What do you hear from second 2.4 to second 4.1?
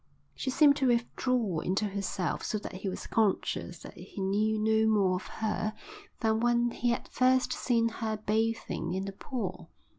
so that he was conscious that